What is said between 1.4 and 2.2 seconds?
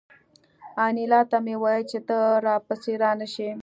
مې وویل چې ته